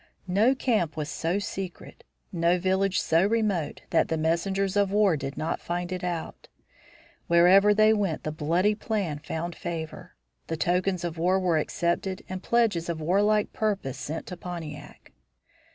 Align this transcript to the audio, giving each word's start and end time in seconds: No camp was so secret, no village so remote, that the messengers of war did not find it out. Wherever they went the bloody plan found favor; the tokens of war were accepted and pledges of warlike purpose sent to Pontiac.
No 0.25 0.55
camp 0.55 0.97
was 0.97 1.09
so 1.09 1.37
secret, 1.37 2.03
no 2.31 2.57
village 2.57 2.99
so 2.99 3.23
remote, 3.23 3.83
that 3.91 4.07
the 4.07 4.17
messengers 4.17 4.75
of 4.75 4.91
war 4.91 5.15
did 5.15 5.37
not 5.37 5.59
find 5.61 5.91
it 5.91 6.03
out. 6.03 6.47
Wherever 7.27 7.71
they 7.71 7.93
went 7.93 8.23
the 8.23 8.31
bloody 8.31 8.73
plan 8.73 9.19
found 9.19 9.55
favor; 9.55 10.15
the 10.47 10.57
tokens 10.57 11.03
of 11.03 11.19
war 11.19 11.39
were 11.39 11.59
accepted 11.59 12.23
and 12.27 12.41
pledges 12.41 12.89
of 12.89 12.99
warlike 12.99 13.53
purpose 13.53 13.99
sent 13.99 14.25
to 14.25 14.37
Pontiac. 14.37 15.11